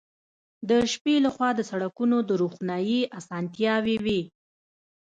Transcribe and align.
د 0.69 0.71
شپې 0.93 1.15
له 1.25 1.29
خوا 1.35 1.49
د 1.55 1.61
سړکونو 1.71 2.17
د 2.29 2.31
روښنايي 2.41 3.01
اسانتیاوې 3.19 3.97
وې 4.05 4.21